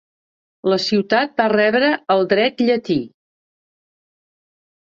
[0.71, 2.99] La ciutat va rebre el dret llatí.